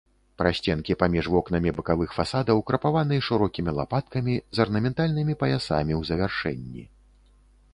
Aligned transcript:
Прасценкі 0.41 0.93
паміж 1.01 1.27
вокнамі 1.33 1.73
бакавых 1.79 2.15
фасадаў 2.19 2.63
крапаваны 2.69 3.19
шырокімі 3.27 3.71
лапаткамі 3.81 4.33
з 4.59 4.65
арнаментальнымі 4.65 5.33
паясамі 5.45 5.93
ў 5.99 6.11
завяршэнні. 6.11 6.83